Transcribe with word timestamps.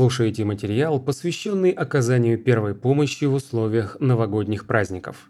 Слушайте 0.00 0.46
материал, 0.46 0.98
посвященный 0.98 1.72
оказанию 1.72 2.42
первой 2.42 2.74
помощи 2.74 3.26
в 3.26 3.34
условиях 3.34 4.00
новогодних 4.00 4.66
праздников. 4.66 5.28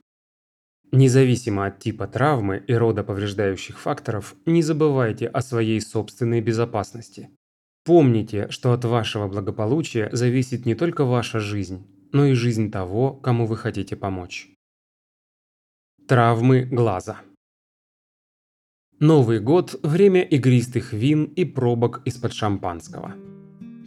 Независимо 0.93 1.67
от 1.67 1.81
типа 1.81 2.07
травмы 2.07 2.63
и 2.69 2.73
рода 2.75 3.03
повреждающих 3.03 3.81
факторов, 3.81 4.37
не 4.47 4.63
забывайте 4.63 5.27
о 5.27 5.43
своей 5.43 5.81
собственной 5.81 6.41
безопасности. 6.41 7.31
Помните, 7.85 8.47
что 8.51 8.73
от 8.73 8.85
вашего 8.85 9.27
благополучия 9.27 10.09
зависит 10.13 10.67
не 10.67 10.77
только 10.77 11.05
ваша 11.05 11.41
жизнь, 11.41 11.85
но 12.13 12.27
и 12.27 12.35
жизнь 12.35 12.71
того, 12.71 13.15
кому 13.15 13.47
вы 13.47 13.57
хотите 13.57 13.97
помочь. 13.97 14.51
Травмы 16.07 16.63
глаза 16.63 17.19
Новый 19.01 19.41
год– 19.41 19.81
время 19.83 20.23
игристых 20.23 20.93
вин 20.93 21.25
и 21.25 21.45
пробок 21.45 22.03
из-под 22.05 22.33
шампанского. 22.35 23.17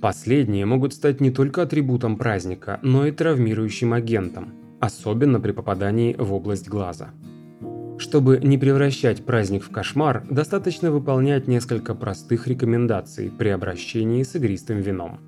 Последние 0.03 0.65
могут 0.65 0.93
стать 0.93 1.21
не 1.21 1.31
только 1.31 1.61
атрибутом 1.61 2.17
праздника, 2.17 2.77
но 2.81 3.07
и 3.07 3.11
травмирующим 3.13 3.93
агентом, 3.93 4.51
особенно 4.81 5.39
при 5.39 5.53
попадании 5.53 6.13
в 6.19 6.33
область 6.33 6.67
глаза. 6.67 7.11
Чтобы 7.97 8.41
не 8.43 8.57
превращать 8.57 9.23
праздник 9.23 9.63
в 9.63 9.69
кошмар, 9.69 10.25
достаточно 10.29 10.91
выполнять 10.91 11.47
несколько 11.47 11.95
простых 11.95 12.47
рекомендаций 12.47 13.31
при 13.31 13.47
обращении 13.47 14.23
с 14.23 14.35
игристым 14.35 14.81
вином. 14.81 15.21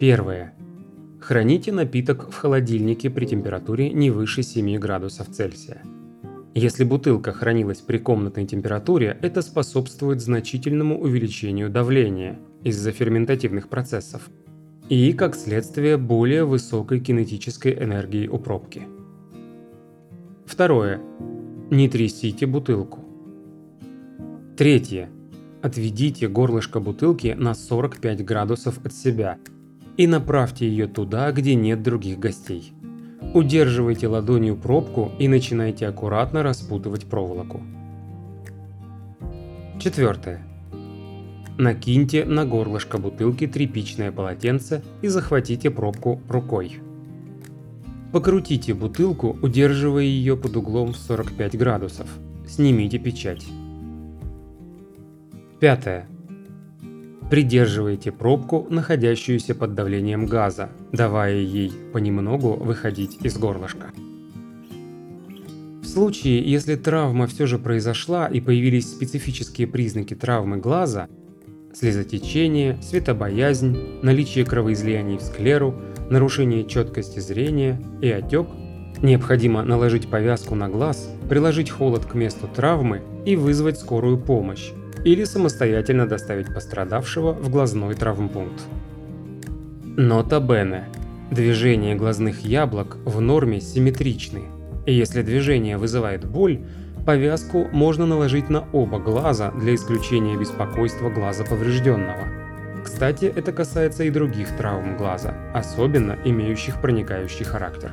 Первое. 0.00 0.54
Храните 1.20 1.70
напиток 1.70 2.32
в 2.32 2.34
холодильнике 2.34 3.10
при 3.10 3.26
температуре 3.26 3.90
не 3.92 4.10
выше 4.10 4.42
7 4.42 4.76
градусов 4.78 5.28
Цельсия. 5.28 5.82
Если 6.56 6.82
бутылка 6.82 7.30
хранилась 7.30 7.78
при 7.78 7.98
комнатной 7.98 8.44
температуре, 8.44 9.16
это 9.22 9.40
способствует 9.40 10.20
значительному 10.20 11.00
увеличению 11.00 11.70
давления– 11.70 12.40
из-за 12.64 12.92
ферментативных 12.92 13.68
процессов 13.68 14.30
и, 14.88 15.12
как 15.12 15.34
следствие, 15.34 15.96
более 15.96 16.44
высокой 16.44 17.00
кинетической 17.00 17.72
энергии 17.72 18.26
у 18.26 18.38
пробки. 18.38 18.82
Второе. 20.44 21.00
Не 21.70 21.88
трясите 21.88 22.46
бутылку. 22.46 23.00
Третье. 24.56 25.08
Отведите 25.62 26.28
горлышко 26.28 26.80
бутылки 26.80 27.34
на 27.38 27.54
45 27.54 28.24
градусов 28.24 28.84
от 28.84 28.92
себя 28.92 29.38
и 29.96 30.06
направьте 30.06 30.68
ее 30.68 30.88
туда, 30.88 31.30
где 31.32 31.54
нет 31.54 31.82
других 31.82 32.18
гостей. 32.18 32.72
Удерживайте 33.34 34.08
ладонью 34.08 34.56
пробку 34.56 35.12
и 35.18 35.28
начинайте 35.28 35.86
аккуратно 35.86 36.42
распутывать 36.42 37.06
проволоку. 37.06 37.62
Четвертое. 39.80 40.51
Накиньте 41.62 42.24
на 42.24 42.44
горлышко 42.44 42.98
бутылки 42.98 43.46
тряпичное 43.46 44.10
полотенце 44.10 44.82
и 45.00 45.06
захватите 45.06 45.70
пробку 45.70 46.20
рукой. 46.28 46.80
Покрутите 48.10 48.74
бутылку, 48.74 49.38
удерживая 49.40 50.02
ее 50.02 50.36
под 50.36 50.56
углом 50.56 50.92
в 50.92 50.96
45 50.96 51.56
градусов. 51.56 52.08
Снимите 52.48 52.98
печать. 52.98 53.46
Пятое. 55.60 56.08
Придерживайте 57.30 58.10
пробку, 58.10 58.66
находящуюся 58.68 59.54
под 59.54 59.74
давлением 59.74 60.26
газа, 60.26 60.68
давая 60.90 61.36
ей 61.36 61.70
понемногу 61.92 62.54
выходить 62.54 63.18
из 63.24 63.38
горлышка. 63.38 63.92
В 65.80 65.86
случае, 65.86 66.42
если 66.42 66.74
травма 66.74 67.28
все 67.28 67.46
же 67.46 67.60
произошла 67.60 68.26
и 68.26 68.40
появились 68.40 68.90
специфические 68.90 69.68
признаки 69.68 70.16
травмы 70.16 70.56
глаза– 70.56 71.06
слезотечение, 71.74 72.78
светобоязнь, 72.82 74.00
наличие 74.02 74.44
кровоизлияний 74.44 75.18
в 75.18 75.22
склеру, 75.22 75.74
нарушение 76.10 76.64
четкости 76.64 77.20
зрения 77.20 77.80
и 78.00 78.10
отек, 78.10 78.46
необходимо 79.00 79.62
наложить 79.62 80.08
повязку 80.08 80.54
на 80.54 80.68
глаз, 80.68 81.10
приложить 81.28 81.70
холод 81.70 82.06
к 82.06 82.14
месту 82.14 82.48
травмы 82.48 83.02
и 83.24 83.36
вызвать 83.36 83.78
скорую 83.78 84.18
помощь 84.18 84.70
или 85.04 85.24
самостоятельно 85.24 86.06
доставить 86.06 86.52
пострадавшего 86.54 87.32
в 87.32 87.50
глазной 87.50 87.94
травмпункт. 87.94 88.62
Нота 89.84 90.40
Бене. 90.40 90.84
Движения 91.30 91.94
глазных 91.94 92.40
яблок 92.40 92.98
в 93.06 93.20
норме 93.20 93.60
симметричны, 93.60 94.42
и 94.84 94.92
если 94.92 95.22
движение 95.22 95.78
вызывает 95.78 96.26
боль, 96.26 96.60
Повязку 97.04 97.68
можно 97.72 98.06
наложить 98.06 98.48
на 98.48 98.64
оба 98.72 99.00
глаза 99.00 99.50
для 99.50 99.74
исключения 99.74 100.36
беспокойства 100.36 101.10
глаза 101.10 101.42
поврежденного. 101.42 102.28
Кстати, 102.84 103.24
это 103.24 103.52
касается 103.52 104.04
и 104.04 104.10
других 104.10 104.56
травм 104.56 104.96
глаза, 104.96 105.34
особенно 105.52 106.16
имеющих 106.24 106.80
проникающий 106.80 107.44
характер. 107.44 107.90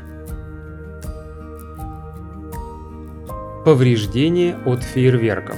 Повреждение 3.66 4.58
от 4.66 4.84
фейерверков. 4.84 5.58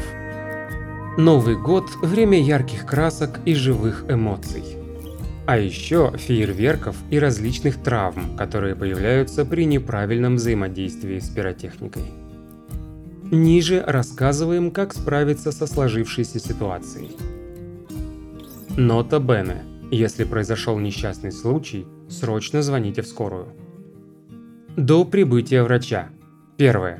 Новый 1.18 1.58
год– 1.58 1.86
время 2.02 2.42
ярких 2.42 2.86
красок 2.86 3.42
и 3.44 3.54
живых 3.54 4.06
эмоций. 4.08 4.78
А 5.46 5.58
еще 5.58 6.14
фейерверков 6.16 6.96
и 7.10 7.20
различных 7.20 7.84
травм, 7.84 8.38
которые 8.38 8.76
появляются 8.76 9.44
при 9.44 9.66
неправильном 9.66 10.36
взаимодействии 10.36 11.20
с 11.20 11.28
пиротехникой. 11.30 12.21
Ниже 13.34 13.82
рассказываем, 13.88 14.72
как 14.72 14.94
справиться 14.94 15.54
со 15.54 15.66
сложившейся 15.66 16.38
ситуацией. 16.38 17.16
Нота 18.76 19.20
Бене. 19.20 19.64
Если 19.90 20.26
произошел 20.26 20.78
несчастный 20.78 21.32
случай, 21.32 21.88
срочно 22.10 22.62
звоните 22.62 23.02
в 23.02 23.08
скорую. 23.08 23.56
До 24.76 25.06
прибытия 25.06 25.64
врача. 25.64 26.10
Первое. 26.58 27.00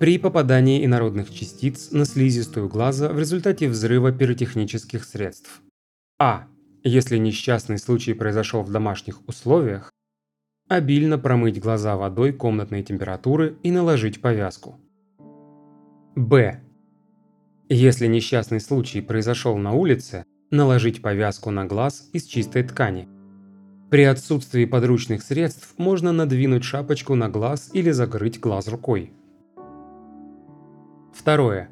При 0.00 0.16
попадании 0.16 0.82
инородных 0.86 1.30
частиц 1.30 1.90
на 1.90 2.06
слизистую 2.06 2.70
глаза 2.70 3.10
в 3.10 3.18
результате 3.18 3.68
взрыва 3.68 4.10
пиротехнических 4.10 5.04
средств. 5.04 5.60
А. 6.18 6.46
Если 6.82 7.18
несчастный 7.18 7.78
случай 7.78 8.14
произошел 8.14 8.62
в 8.62 8.70
домашних 8.70 9.26
условиях, 9.28 9.90
обильно 10.68 11.18
промыть 11.18 11.60
глаза 11.60 11.96
водой 11.96 12.32
комнатной 12.32 12.82
температуры 12.82 13.56
и 13.62 13.70
наложить 13.70 14.22
повязку. 14.22 14.80
Б. 16.16 16.60
Если 17.68 18.06
несчастный 18.06 18.60
случай 18.60 19.00
произошел 19.00 19.56
на 19.56 19.72
улице, 19.72 20.24
наложить 20.52 21.02
повязку 21.02 21.50
на 21.50 21.64
глаз 21.64 22.08
из 22.12 22.24
чистой 22.24 22.62
ткани. 22.62 23.08
При 23.90 24.04
отсутствии 24.04 24.64
подручных 24.64 25.24
средств 25.24 25.74
можно 25.76 26.12
надвинуть 26.12 26.62
шапочку 26.62 27.16
на 27.16 27.28
глаз 27.28 27.68
или 27.72 27.90
закрыть 27.90 28.38
глаз 28.38 28.68
рукой. 28.68 29.12
Второе. 31.12 31.70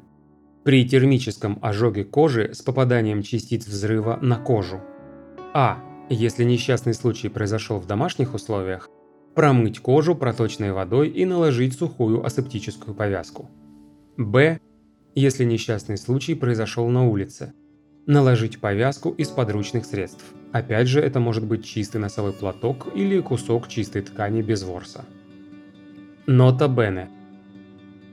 При 0.65 0.85
термическом 0.87 1.57
ожоге 1.61 2.03
кожи 2.03 2.53
с 2.53 2.61
попаданием 2.61 3.23
частиц 3.23 3.65
взрыва 3.65 4.19
на 4.21 4.35
кожу. 4.35 4.81
А. 5.53 5.81
Если 6.09 6.43
несчастный 6.43 6.93
случай 6.93 7.29
произошел 7.29 7.79
в 7.79 7.87
домашних 7.87 8.33
условиях, 8.33 8.89
промыть 9.35 9.79
кожу 9.79 10.15
проточной 10.15 10.73
водой 10.73 11.07
и 11.07 11.23
наложить 11.23 11.75
сухую 11.75 12.25
асептическую 12.25 12.93
повязку. 12.93 13.49
Б. 14.17 14.59
Если 15.15 15.43
несчастный 15.43 15.97
случай 15.97 16.35
произошел 16.35 16.87
на 16.89 17.07
улице. 17.07 17.53
Наложить 18.05 18.59
повязку 18.59 19.09
из 19.09 19.29
подручных 19.29 19.85
средств. 19.85 20.23
Опять 20.51 20.87
же, 20.87 20.99
это 21.01 21.19
может 21.19 21.45
быть 21.45 21.65
чистый 21.65 21.97
носовой 21.97 22.33
платок 22.33 22.89
или 22.93 23.19
кусок 23.21 23.67
чистой 23.67 24.03
ткани 24.03 24.43
без 24.43 24.63
ворса. 24.63 25.05
Нота 26.27 26.67
Бене. 26.67 27.09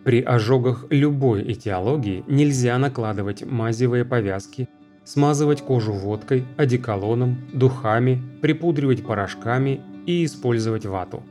При 0.05 0.23
ожогах 0.23 0.87
любой 0.89 1.53
этиологии 1.53 2.25
нельзя 2.27 2.79
накладывать 2.79 3.45
мазевые 3.45 4.07
повязки, 4.07 4.71
смазывать 5.05 5.61
кожу 5.61 5.93
водкой, 5.93 6.47
одеколоном, 6.57 7.37
духами, 7.53 8.23
припудривать 8.41 9.05
порошками 9.05 9.83
и 10.07 10.25
использовать 10.25 10.87
вату. 10.87 11.23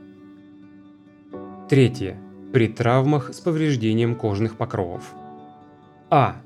Третье 1.68 2.16
при 2.52 2.68
травмах 2.68 3.32
с 3.32 3.40
повреждением 3.40 4.14
кожных 4.14 4.56
покровов. 4.56 5.14
А. 6.10 6.36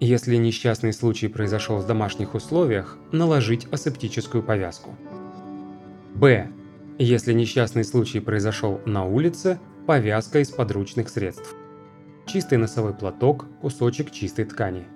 Если 0.00 0.36
несчастный 0.36 0.92
случай 0.92 1.26
произошел 1.26 1.78
в 1.78 1.86
домашних 1.86 2.34
условиях, 2.34 2.96
наложить 3.10 3.66
асептическую 3.72 4.44
повязку. 4.44 4.94
Б. 6.14 6.52
Если 6.98 7.32
несчастный 7.32 7.84
случай 7.84 8.20
произошел 8.20 8.80
на 8.86 9.04
улице, 9.04 9.58
повязка 9.86 10.38
из 10.38 10.50
подручных 10.50 11.08
средств. 11.08 11.54
Чистый 12.26 12.58
носовой 12.58 12.94
платок, 12.94 13.46
кусочек 13.60 14.12
чистой 14.12 14.44
ткани. 14.44 14.86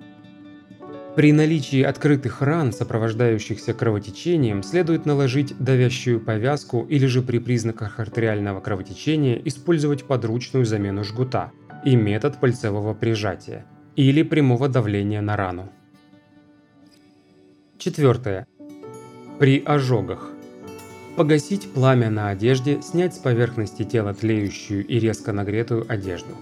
При 1.15 1.31
наличии 1.31 1.83
открытых 1.83 2.41
ран, 2.41 2.73
сопровождающихся 2.73 3.75
кровотечением, 3.75 4.63
следует 4.63 5.05
наложить 5.05 5.55
давящую 5.59 6.19
повязку 6.19 6.87
или 6.89 7.05
же 7.05 7.21
при 7.21 7.37
признаках 7.37 7.99
артериального 7.99 8.61
кровотечения 8.61 9.39
использовать 9.45 10.05
подручную 10.05 10.65
замену 10.65 11.03
жгута 11.03 11.51
и 11.85 11.95
метод 11.95 12.39
пальцевого 12.39 12.95
прижатия 12.95 13.63
или 13.95 14.23
прямого 14.23 14.67
давления 14.67 15.21
на 15.21 15.37
рану. 15.37 15.71
Четвертое. 17.77 18.47
При 19.37 19.61
ожогах. 19.63 20.31
Погасить 21.15 21.71
пламя 21.73 22.09
на 22.09 22.29
одежде, 22.29 22.81
снять 22.81 23.13
с 23.13 23.19
поверхности 23.19 23.83
тела 23.83 24.15
тлеющую 24.15 24.83
и 24.83 24.97
резко 24.97 25.31
нагретую 25.31 25.85
одежду. 25.87 26.35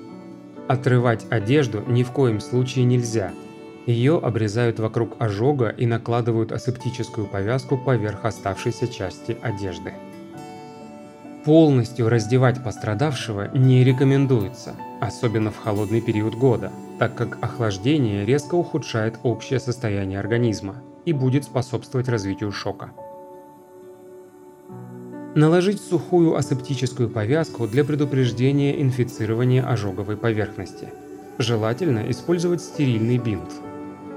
Отрывать 0.69 1.25
одежду 1.29 1.83
ни 1.87 2.03
в 2.03 2.11
коем 2.11 2.39
случае 2.39 2.85
нельзя. 2.85 3.33
Ее 3.85 4.19
обрезают 4.19 4.79
вокруг 4.79 5.15
ожога 5.19 5.69
и 5.69 5.85
накладывают 5.85 6.51
асептическую 6.51 7.25
повязку 7.25 7.77
поверх 7.77 8.25
оставшейся 8.25 8.87
части 8.87 9.37
одежды. 9.41 9.93
Полностью 11.45 12.07
раздевать 12.07 12.63
пострадавшего 12.63 13.49
не 13.57 13.83
рекомендуется, 13.83 14.75
особенно 14.99 15.49
в 15.49 15.57
холодный 15.57 15.99
период 15.99 16.35
года, 16.35 16.71
так 16.99 17.15
как 17.15 17.39
охлаждение 17.41 18.25
резко 18.25 18.53
ухудшает 18.53 19.17
общее 19.23 19.59
состояние 19.59 20.19
организма 20.19 20.83
и 21.05 21.13
будет 21.13 21.45
способствовать 21.45 22.07
развитию 22.07 22.51
шока. 22.51 22.91
Наложить 25.33 25.81
сухую 25.81 26.35
асептическую 26.35 27.09
повязку 27.09 27.65
для 27.65 27.83
предупреждения 27.83 28.79
инфицирования 28.79 29.67
ожоговой 29.67 30.17
поверхности. 30.17 30.89
Желательно 31.39 32.11
использовать 32.11 32.61
стерильный 32.61 33.17
бинт. 33.17 33.49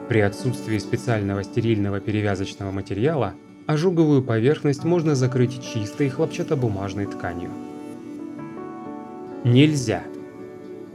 При 0.09 0.21
отсутствии 0.21 0.79
специального 0.79 1.43
стерильного 1.43 2.01
перевязочного 2.01 2.71
материала 2.71 3.35
ожоговую 3.67 4.23
поверхность 4.23 4.85
можно 4.85 5.15
закрыть 5.15 5.63
чистой 5.63 6.11
хлопчатобумажной 6.11 7.07
тканью. 7.07 7.51
Нельзя 9.45 10.03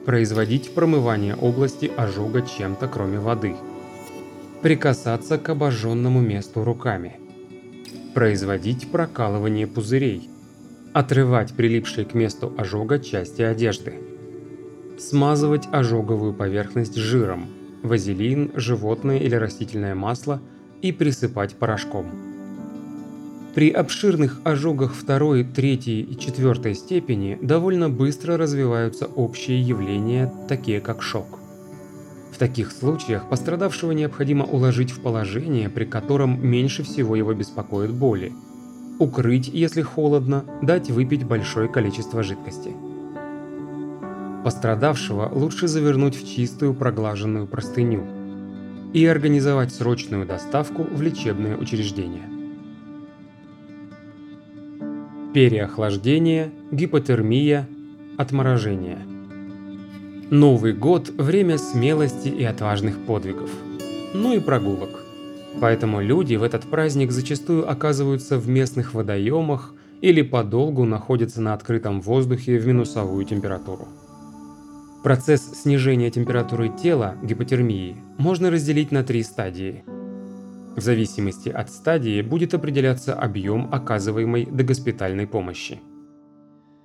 производить 0.05 0.73
промывание 0.73 1.35
области 1.35 1.91
ожога 1.95 2.41
чем-то 2.41 2.87
кроме 2.87 3.19
воды. 3.19 3.55
Прикасаться 4.61 5.37
к 5.37 5.49
обожженному 5.49 6.19
месту 6.19 6.63
руками. 6.63 7.17
Производить 8.13 8.91
прокалывание 8.91 9.67
пузырей. 9.67 10.29
Отрывать 10.93 11.53
прилипшие 11.53 12.05
к 12.05 12.13
месту 12.13 12.53
ожога 12.57 12.99
части 12.99 13.41
одежды. 13.41 13.95
Смазывать 14.97 15.67
ожоговую 15.71 16.33
поверхность 16.33 16.95
жиром, 16.95 17.47
вазелин, 17.83 18.51
животное 18.55 19.19
или 19.19 19.35
растительное 19.35 19.95
масло 19.95 20.41
и 20.81 20.91
присыпать 20.91 21.55
порошком. 21.55 22.05
При 23.55 23.71
обширных 23.71 24.41
ожогах 24.43 24.93
второй, 24.93 25.43
третьей 25.43 26.01
и 26.01 26.17
четвертой 26.17 26.75
степени 26.75 27.37
довольно 27.41 27.89
быстро 27.89 28.37
развиваются 28.37 29.05
общие 29.05 29.59
явления, 29.61 30.31
такие 30.47 30.79
как 30.79 31.01
шок. 31.01 31.39
В 32.31 32.37
таких 32.37 32.71
случаях 32.71 33.27
пострадавшего 33.27 33.91
необходимо 33.91 34.45
уложить 34.45 34.91
в 34.91 35.01
положение, 35.01 35.67
при 35.67 35.85
котором 35.85 36.45
меньше 36.45 36.83
всего 36.83 37.15
его 37.15 37.33
беспокоит 37.33 37.91
боли. 37.91 38.31
Укрыть, 38.99 39.49
если 39.51 39.81
холодно, 39.81 40.45
дать 40.61 40.89
выпить 40.89 41.25
большое 41.25 41.67
количество 41.67 42.21
жидкости. 42.23 42.73
Пострадавшего 44.43 45.29
лучше 45.31 45.67
завернуть 45.67 46.15
в 46.15 46.27
чистую 46.27 46.73
проглаженную 46.73 47.47
простыню 47.47 48.05
и 48.93 49.05
организовать 49.05 49.73
срочную 49.73 50.25
доставку 50.25 50.83
в 50.83 51.01
лечебное 51.01 51.57
учреждение 51.57 52.39
переохлаждение, 55.33 56.51
гипотермия, 56.71 57.67
отморожение. 58.17 58.97
Новый 60.31 60.73
год– 60.73 61.09
время 61.17 61.57
смелости 61.57 62.29
и 62.29 62.43
отважных 62.43 62.97
подвигов. 63.05 63.49
Ну 64.13 64.33
и 64.33 64.39
прогулок. 64.39 64.89
Поэтому 65.61 66.01
люди 66.01 66.35
в 66.35 66.43
этот 66.43 66.63
праздник 66.63 67.11
зачастую 67.11 67.69
оказываются 67.69 68.37
в 68.37 68.47
местных 68.49 68.93
водоемах 68.93 69.73
или 70.01 70.21
подолгу 70.23 70.85
находятся 70.85 71.41
на 71.41 71.53
открытом 71.53 72.01
воздухе 72.01 72.57
в 72.57 72.67
минусовую 72.67 73.23
температуру. 73.25 73.87
Процесс 75.03 75.61
снижения 75.61 76.11
температуры 76.11 76.69
тела, 76.69 77.15
гипотермии, 77.23 77.95
можно 78.17 78.51
разделить 78.51 78.91
на 78.91 79.03
три 79.03 79.23
стадии– 79.23 79.83
в 80.79 80.81
зависимости 80.81 81.49
от 81.49 81.69
стадии 81.69 82.21
будет 82.21 82.53
определяться 82.53 83.13
объем 83.13 83.67
оказываемой 83.69 84.45
догоспитальной 84.45 85.27
помощи. 85.27 85.81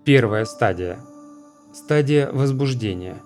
Первая 0.04 0.44
стадия. 0.46 0.98
Стадия 1.72 2.28
возбуждения. 2.32 3.18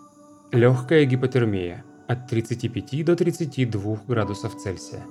Легкая 0.52 1.06
гипотермия 1.06 1.86
от 2.06 2.28
35 2.28 3.02
до 3.02 3.16
32 3.16 4.00
градусов 4.06 4.56
Цельсия. 4.56 5.02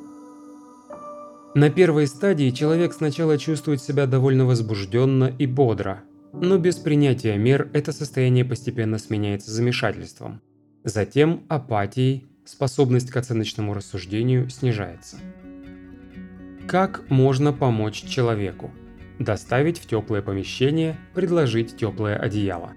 На 1.55 1.71
первой 1.71 2.05
стадии 2.05 2.51
человек 2.51 2.93
сначала 2.93 3.39
чувствует 3.39 3.81
себя 3.81 4.05
довольно 4.05 4.45
возбужденно 4.45 5.33
и 5.39 5.47
бодро, 5.47 6.03
но 6.33 6.57
без 6.57 6.75
принятия 6.75 7.37
мер 7.37 7.69
это 7.73 7.91
состояние 7.91 8.45
постепенно 8.45 8.97
сменяется 8.97 9.51
замешательством. 9.51 10.41
Затем 10.83 11.43
апатией, 11.49 12.25
способность 12.45 13.09
к 13.11 13.17
оценочному 13.17 13.73
рассуждению 13.73 14.49
снижается. 14.49 15.17
Как 16.67 17.09
можно 17.09 17.53
помочь 17.53 18.03
человеку? 18.03 18.71
Доставить 19.19 19.79
в 19.79 19.87
теплое 19.87 20.21
помещение, 20.21 20.97
предложить 21.13 21.75
теплое 21.77 22.17
одеяло. 22.17 22.73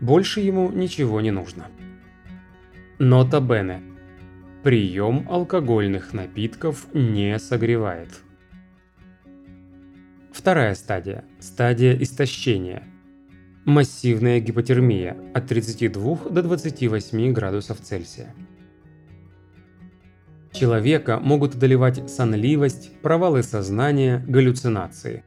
Больше 0.00 0.40
ему 0.40 0.70
ничего 0.70 1.20
не 1.20 1.30
нужно. 1.30 1.68
Нота 2.98 3.40
Бене. 3.40 3.82
Прием 4.62 5.26
алкогольных 5.28 6.12
напитков 6.12 6.86
не 6.92 7.38
согревает. 7.38 8.10
Вторая 10.32 10.74
стадия. 10.74 11.24
Стадия 11.40 11.94
истощения. 12.00 12.84
Массивная 13.66 14.40
гипотермия 14.40 15.16
от 15.34 15.46
32 15.46 16.30
до 16.30 16.42
28 16.42 17.32
градусов 17.32 17.80
Цельсия. 17.80 18.34
Человека 20.50 21.20
могут 21.20 21.54
одолевать 21.54 22.10
сонливость, 22.10 22.98
провалы 23.02 23.42
сознания, 23.42 24.24
галлюцинации. 24.26 25.22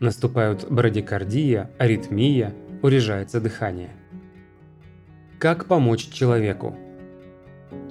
Наступают 0.00 0.66
брадикардия, 0.70 1.70
аритмия, 1.78 2.54
урежается 2.82 3.40
дыхание. 3.42 3.90
Как 5.38 5.66
помочь 5.66 6.08
человеку? 6.08 6.76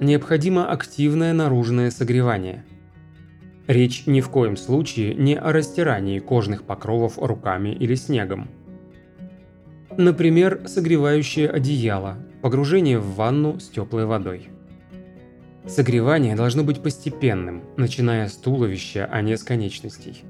Необходимо 0.00 0.70
активное 0.70 1.32
наружное 1.32 1.90
согревание. 1.92 2.64
Речь 3.66 4.06
ни 4.06 4.20
в 4.20 4.30
коем 4.30 4.56
случае 4.56 5.14
не 5.14 5.34
о 5.34 5.52
растирании 5.52 6.20
кожных 6.20 6.62
покровов 6.62 7.18
руками 7.18 7.70
или 7.70 7.96
снегом. 7.96 8.48
Например, 9.96 10.62
согревающее 10.66 11.48
одеяло, 11.48 12.16
погружение 12.42 12.98
в 12.98 13.14
ванну 13.14 13.58
с 13.58 13.68
теплой 13.68 14.06
водой. 14.06 14.50
Согревание 15.66 16.36
должно 16.36 16.62
быть 16.62 16.80
постепенным, 16.80 17.64
начиная 17.76 18.28
с 18.28 18.34
туловища, 18.34 19.08
а 19.10 19.20
не 19.20 19.36
с 19.36 19.42
конечностей. 19.42 20.22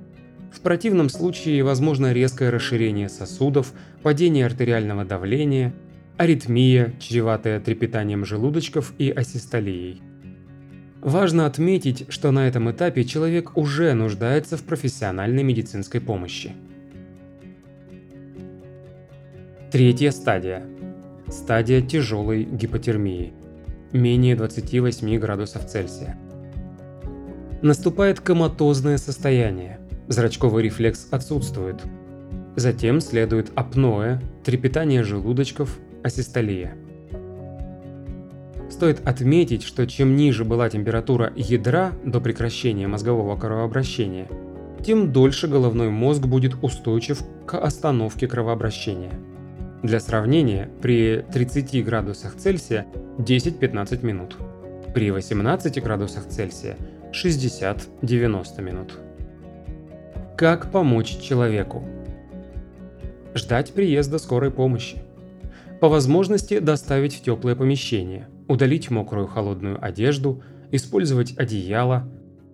В 0.50 0.60
противном 0.60 1.10
случае 1.10 1.62
возможно 1.62 2.14
резкое 2.14 2.48
расширение 2.50 3.10
сосудов, 3.10 3.74
падение 4.02 4.46
артериального 4.46 5.04
давления, 5.04 5.74
аритмия, 6.16 6.94
чреватая 6.98 7.60
трепетанием 7.60 8.24
желудочков 8.24 8.94
и 8.96 9.10
асистолией. 9.10 10.00
Важно 11.00 11.46
отметить, 11.46 12.06
что 12.08 12.30
на 12.30 12.48
этом 12.48 12.70
этапе 12.70 13.04
человек 13.04 13.56
уже 13.56 13.92
нуждается 13.94 14.56
в 14.56 14.62
профессиональной 14.62 15.42
медицинской 15.42 16.00
помощи. 16.00 16.52
Третья 19.70 20.10
стадия. 20.10 20.64
Стадия 21.28 21.82
тяжелой 21.82 22.44
гипотермии 22.44 23.34
менее 23.92 24.36
28 24.36 25.18
градусов 25.18 25.66
Цельсия. 25.66 26.18
Наступает 27.62 28.20
коматозное 28.20 28.98
состояние, 28.98 29.80
зрачковый 30.08 30.64
рефлекс 30.64 31.08
отсутствует. 31.10 31.82
Затем 32.54 33.00
следует 33.00 33.50
апноэ, 33.54 34.20
трепетание 34.44 35.02
желудочков, 35.02 35.78
асистолия. 36.02 36.76
Стоит 38.76 39.08
отметить, 39.08 39.62
что 39.62 39.86
чем 39.86 40.16
ниже 40.16 40.44
была 40.44 40.68
температура 40.68 41.32
ядра 41.34 41.94
до 42.04 42.20
прекращения 42.20 42.86
мозгового 42.86 43.34
кровообращения, 43.34 44.28
тем 44.84 45.12
дольше 45.12 45.48
головной 45.48 45.88
мозг 45.88 46.26
будет 46.26 46.62
устойчив 46.62 47.22
к 47.46 47.58
остановке 47.58 48.28
кровообращения. 48.28 49.14
Для 49.82 49.98
сравнения, 49.98 50.68
при 50.82 51.24
30 51.32 51.82
градусах 51.86 52.36
Цельсия 52.36 52.84
10-15 53.16 54.04
минут, 54.04 54.36
при 54.92 55.10
18 55.10 55.82
градусах 55.82 56.26
Цельсия 56.28 56.76
60-90 57.14 58.60
минут. 58.60 58.98
Как 60.36 60.70
помочь 60.70 61.18
человеку? 61.18 61.82
Ждать 63.34 63.72
приезда 63.72 64.18
скорой 64.18 64.50
помощи. 64.50 64.98
По 65.80 65.88
возможности 65.88 66.58
доставить 66.58 67.14
в 67.14 67.22
теплое 67.22 67.56
помещение, 67.56 68.28
удалить 68.48 68.90
мокрую 68.90 69.26
холодную 69.26 69.82
одежду, 69.84 70.42
использовать 70.70 71.36
одеяло, 71.38 72.10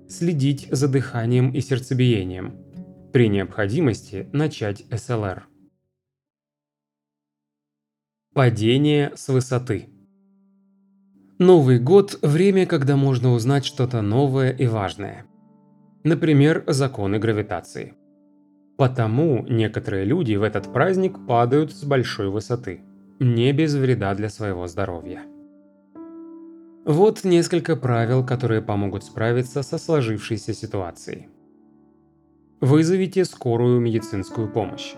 следить 0.08 0.68
за 0.70 0.88
дыханием 0.88 1.50
и 1.52 1.60
сердцебиением. 1.60 2.56
При 3.12 3.28
необходимости 3.28 4.28
начать 4.32 4.84
СЛР. 4.90 5.46
Падение 8.34 9.12
с 9.14 9.28
высоты. 9.28 9.90
Новый 11.38 11.78
год– 11.78 12.18
время, 12.22 12.66
когда 12.66 12.96
можно 12.96 13.32
узнать 13.32 13.64
что-то 13.64 14.00
новое 14.00 14.50
и 14.50 14.66
важное. 14.66 15.26
Например, 16.04 16.64
законы 16.66 17.18
гравитации. 17.18 17.94
Потому 18.78 19.44
некоторые 19.46 20.04
люди 20.04 20.34
в 20.34 20.42
этот 20.42 20.72
праздник 20.72 21.26
падают 21.26 21.72
с 21.72 21.84
большой 21.84 22.30
высоты, 22.30 22.80
не 23.20 23.52
без 23.52 23.74
вреда 23.74 24.14
для 24.14 24.28
своего 24.28 24.66
здоровья. 24.66 25.22
Вот 26.84 27.22
несколько 27.22 27.76
правил, 27.76 28.26
которые 28.26 28.60
помогут 28.60 29.04
справиться 29.04 29.62
со 29.62 29.78
сложившейся 29.78 30.52
ситуацией. 30.52 31.28
Вызовите 32.60 33.24
скорую 33.24 33.78
медицинскую 33.78 34.48
помощь. 34.48 34.94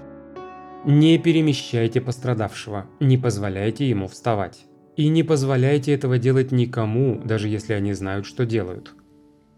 Не 0.86 1.18
перемещайте 1.18 2.00
пострадавшего, 2.00 2.86
не 3.00 3.18
позволяйте 3.18 3.86
ему 3.86 4.08
вставать. 4.08 4.64
И 4.96 5.08
не 5.08 5.22
позволяйте 5.22 5.92
этого 5.92 6.18
делать 6.18 6.52
никому, 6.52 7.20
даже 7.22 7.48
если 7.48 7.74
они 7.74 7.92
знают, 7.92 8.24
что 8.24 8.46
делают. 8.46 8.94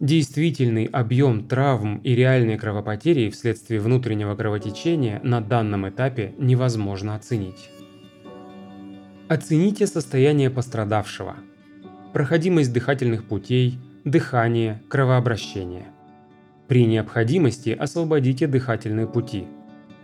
Действительный 0.00 0.86
объем 0.86 1.46
травм 1.46 1.98
и 1.98 2.14
реальной 2.16 2.58
кровопотери 2.58 3.30
вследствие 3.30 3.80
внутреннего 3.80 4.34
кровотечения 4.34 5.20
на 5.22 5.40
данном 5.40 5.88
этапе 5.88 6.34
невозможно 6.38 7.14
оценить. 7.14 7.70
Оцените 9.28 9.86
состояние 9.86 10.50
пострадавшего, 10.50 11.36
проходимость 12.12 12.72
дыхательных 12.72 13.24
путей, 13.24 13.78
дыхание, 14.04 14.82
кровообращение. 14.88 15.86
При 16.68 16.86
необходимости 16.86 17.70
освободите 17.70 18.46
дыхательные 18.46 19.06
пути. 19.06 19.46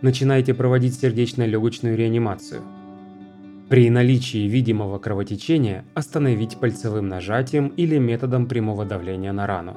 Начинайте 0.01 0.53
проводить 0.53 0.99
сердечно-легочную 0.99 1.97
реанимацию. 1.97 2.61
При 3.69 3.89
наличии 3.89 4.47
видимого 4.47 4.99
кровотечения 4.99 5.85
остановить 5.93 6.57
пальцевым 6.57 7.07
нажатием 7.07 7.67
или 7.69 7.97
методом 7.97 8.47
прямого 8.47 8.85
давления 8.85 9.31
на 9.31 9.47
рану, 9.47 9.75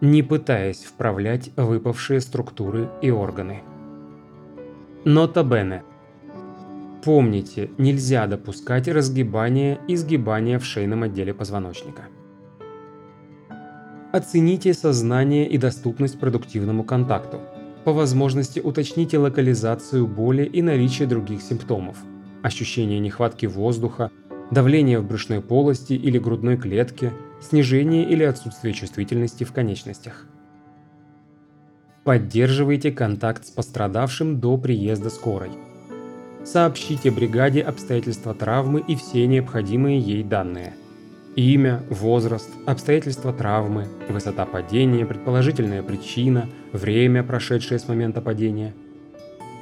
не 0.00 0.22
пытаясь 0.22 0.84
вправлять 0.84 1.50
выпавшие 1.56 2.20
структуры 2.20 2.90
и 3.00 3.10
органы. 3.10 3.62
Нота 5.04 5.42
Бене– 5.42 5.82
Помните, 7.04 7.68
нельзя 7.76 8.26
допускать 8.26 8.88
разгибания 8.88 9.78
и 9.88 9.94
сгибания 9.94 10.58
в 10.58 10.64
шейном 10.64 11.02
отделе 11.02 11.34
позвоночника. 11.34 12.04
Оцените 14.10 14.72
сознание 14.72 15.46
и 15.46 15.58
доступность 15.58 16.18
продуктивному 16.18 16.82
контакту. 16.82 17.40
По 17.84 17.92
возможности 17.92 18.58
уточните 18.58 19.18
локализацию 19.18 20.06
боли 20.06 20.44
и 20.44 20.62
наличие 20.62 21.06
других 21.06 21.42
симптомов. 21.42 21.98
Ощущение 22.42 23.00
нехватки 23.00 23.44
воздуха, 23.44 24.10
давление 24.50 24.98
в 24.98 25.06
брюшной 25.06 25.42
полости 25.42 25.92
или 25.92 26.18
грудной 26.18 26.56
клетке, 26.56 27.12
снижение 27.42 28.08
или 28.08 28.22
отсутствие 28.22 28.72
чувствительности 28.72 29.44
в 29.44 29.52
конечностях. 29.52 30.26
Поддерживайте 32.04 32.92
контакт 32.92 33.46
с 33.46 33.50
пострадавшим 33.50 34.40
до 34.40 34.56
приезда 34.56 35.10
скорой. 35.10 35.50
Сообщите 36.44 37.10
бригаде 37.10 37.62
обстоятельства 37.62 38.34
травмы 38.34 38.84
и 38.86 38.96
все 38.96 39.26
необходимые 39.26 39.98
ей 39.98 40.22
данные. 40.22 40.74
Имя, 41.36 41.82
возраст, 41.88 42.48
обстоятельства 42.66 43.32
травмы, 43.32 43.88
высота 44.08 44.44
падения, 44.44 45.06
предположительная 45.06 45.82
причина, 45.82 46.48
время, 46.72 47.24
прошедшее 47.24 47.78
с 47.78 47.88
момента 47.88 48.20
падения. 48.20 48.74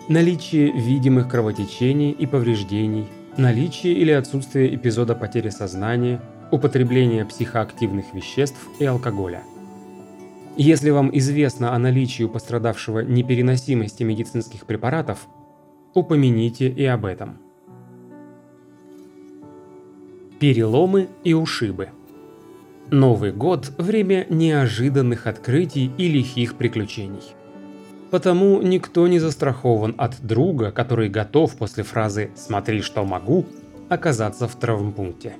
Наличие 0.08 0.72
видимых 0.72 1.28
кровотечений 1.28 2.10
и 2.10 2.26
повреждений, 2.26 3.06
наличие 3.36 3.94
или 3.94 4.10
отсутствие 4.10 4.74
эпизода 4.74 5.14
потери 5.14 5.50
сознания, 5.50 6.20
употребление 6.50 7.24
психоактивных 7.24 8.12
веществ 8.12 8.58
и 8.80 8.84
алкоголя. 8.84 9.42
Если 10.56 10.90
вам 10.90 11.16
известно 11.16 11.74
о 11.74 11.78
наличии 11.78 12.24
у 12.24 12.28
пострадавшего 12.28 13.00
непереносимости 13.00 14.02
медицинских 14.02 14.66
препаратов, 14.66 15.28
упомяните 15.94 16.68
и 16.68 16.84
об 16.84 17.04
этом. 17.04 17.38
Переломы 20.38 21.08
и 21.24 21.34
ушибы. 21.34 21.90
Новый 22.90 23.32
год– 23.32 23.72
время 23.78 24.26
неожиданных 24.28 25.26
открытий 25.26 25.90
и 25.96 26.08
лихих 26.08 26.56
приключений. 26.56 27.34
Потому 28.10 28.60
никто 28.60 29.06
не 29.08 29.18
застрахован 29.18 29.94
от 29.96 30.20
друга, 30.20 30.70
который 30.70 31.08
готов 31.08 31.56
после 31.56 31.84
фразы 31.84 32.30
«смотри, 32.34 32.82
что 32.82 33.04
могу» 33.04 33.46
оказаться 33.88 34.48
в 34.48 34.56
травмпункте. 34.56 35.36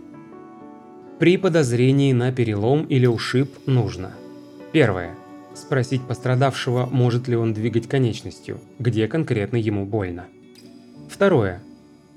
При 1.19 1.37
подозрении 1.37 2.13
на 2.13 2.33
перелом 2.33 2.85
или 2.85 3.07
ушиб 3.07 3.51
нужно 3.67 4.13
Первое. 4.73 5.15
Спросить 5.53 6.01
пострадавшего, 6.01 6.89
может 6.91 7.29
ли 7.29 7.37
он 7.37 7.53
двигать 7.53 7.87
конечностью, 7.87 8.59
где 8.79 9.07
конкретно 9.07 9.57
ему 9.57 9.85
больно. 9.85 10.29
Второе. 11.13 11.61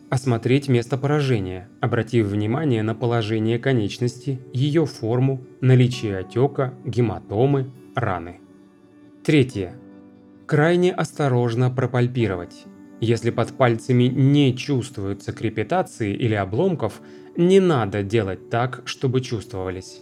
Осмотреть 0.09 0.69
место 0.69 0.97
поражения, 0.97 1.67
обратив 1.81 2.27
внимание 2.27 2.81
на 2.81 2.95
положение 2.95 3.59
конечности, 3.59 4.39
ее 4.53 4.85
форму, 4.85 5.41
наличие 5.59 6.19
отека, 6.19 6.73
гематомы, 6.85 7.69
раны. 7.93 8.39
Третье. 9.25 9.75
Крайне 10.45 10.93
осторожно 10.93 11.69
пропальпировать. 11.69 12.63
Если 13.01 13.31
под 13.31 13.57
пальцами 13.57 14.05
не 14.05 14.55
чувствуются 14.55 15.33
крепитации 15.33 16.13
или 16.15 16.33
обломков, 16.33 17.01
не 17.35 17.59
надо 17.59 18.01
делать 18.01 18.49
так, 18.49 18.81
чтобы 18.85 19.19
чувствовались. 19.19 19.99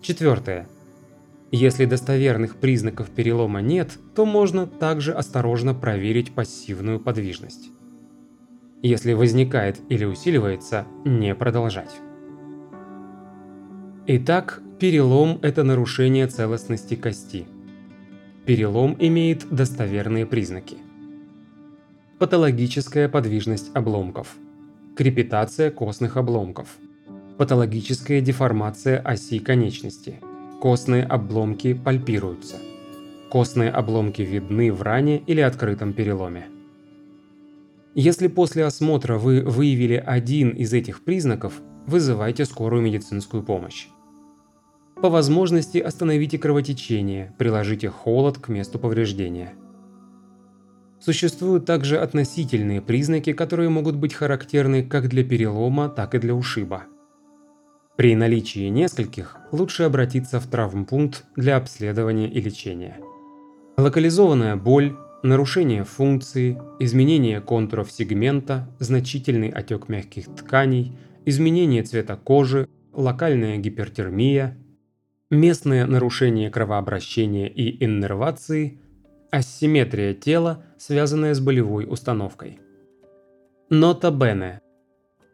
Четвертое. 0.00 0.66
Если 1.54 1.84
достоверных 1.84 2.56
признаков 2.56 3.10
перелома 3.10 3.60
нет, 3.60 3.98
то 4.14 4.24
можно 4.24 4.66
также 4.66 5.12
осторожно 5.12 5.74
проверить 5.74 6.34
пассивную 6.34 6.98
подвижность. 6.98 7.68
Если 8.80 9.12
возникает 9.12 9.78
или 9.90 10.06
усиливается, 10.06 10.86
не 11.04 11.34
продолжать. 11.34 11.94
Итак, 14.06 14.62
перелом– 14.80 15.38
это 15.42 15.62
нарушение 15.62 16.26
целостности 16.26 16.94
кости. 16.94 17.46
Перелом 18.46 18.96
имеет 18.98 19.46
достоверные 19.50 20.24
признаки. 20.24 20.78
Патологическая 22.18 23.10
подвижность 23.10 23.70
обломков. 23.74 24.36
Крепитация 24.96 25.70
костных 25.70 26.16
обломков. 26.16 26.78
Патологическая 27.36 28.22
деформация 28.22 28.98
оси 28.98 29.38
конечности– 29.38 30.18
Костные 30.62 31.02
обломки 31.02 31.74
пальпируются. 31.74 32.54
Костные 33.28 33.68
обломки 33.68 34.22
видны 34.22 34.72
в 34.72 34.80
ране 34.80 35.18
или 35.26 35.40
открытом 35.40 35.92
переломе. 35.92 36.46
Если 37.96 38.28
после 38.28 38.64
осмотра 38.64 39.18
вы 39.18 39.42
выявили 39.42 39.96
один 39.96 40.50
из 40.50 40.72
этих 40.72 41.02
признаков, 41.02 41.60
вызывайте 41.88 42.44
скорую 42.44 42.80
медицинскую 42.80 43.42
помощь. 43.42 43.88
По 44.94 45.10
возможности 45.10 45.78
остановите 45.78 46.38
кровотечение, 46.38 47.34
приложите 47.38 47.88
холод 47.88 48.38
к 48.38 48.48
месту 48.48 48.78
повреждения. 48.78 49.54
Существуют 51.00 51.66
также 51.66 51.98
относительные 51.98 52.80
признаки, 52.80 53.32
которые 53.32 53.68
могут 53.68 53.96
быть 53.96 54.14
характерны 54.14 54.84
как 54.84 55.08
для 55.08 55.24
перелома, 55.24 55.88
так 55.88 56.14
и 56.14 56.20
для 56.20 56.36
ушиба. 56.36 56.84
При 57.96 58.16
наличии 58.16 58.68
нескольких 58.68 59.36
лучше 59.52 59.82
обратиться 59.82 60.40
в 60.40 60.46
травмпункт 60.46 61.24
для 61.36 61.56
обследования 61.56 62.26
и 62.26 62.40
лечения. 62.40 62.98
Локализованная 63.76 64.56
боль, 64.56 64.96
нарушение 65.22 65.84
функции, 65.84 66.58
изменение 66.78 67.42
контуров 67.42 67.92
сегмента, 67.92 68.74
значительный 68.78 69.50
отек 69.50 69.88
мягких 69.88 70.34
тканей, 70.34 70.96
изменение 71.26 71.82
цвета 71.82 72.16
кожи, 72.16 72.66
локальная 72.94 73.58
гипертермия, 73.58 74.56
местное 75.30 75.86
нарушение 75.86 76.50
кровообращения 76.50 77.48
и 77.48 77.84
иннервации, 77.84 78.80
асимметрия 79.30 80.14
тела, 80.14 80.64
связанная 80.78 81.34
с 81.34 81.40
болевой 81.40 81.86
установкой. 81.86 82.58
Нота 83.68 84.10
Бене 84.10 84.60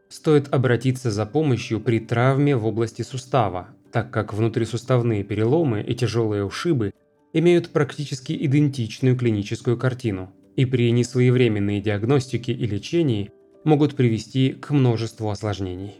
стоит 0.08 0.52
обратиться 0.52 1.10
за 1.10 1.26
помощью 1.26 1.80
при 1.80 2.00
травме 2.00 2.56
в 2.56 2.66
области 2.66 3.02
сустава, 3.02 3.68
так 3.92 4.10
как 4.10 4.34
внутрисуставные 4.34 5.24
переломы 5.24 5.82
и 5.82 5.94
тяжелые 5.94 6.44
ушибы 6.44 6.92
имеют 7.32 7.70
практически 7.70 8.32
идентичную 8.32 9.16
клиническую 9.16 9.76
картину 9.76 10.32
и 10.56 10.64
при 10.64 10.90
несвоевременной 10.90 11.80
диагностике 11.80 12.52
и 12.52 12.66
лечении 12.66 13.30
могут 13.64 13.94
привести 13.94 14.52
к 14.52 14.70
множеству 14.70 15.30
осложнений. 15.30 15.96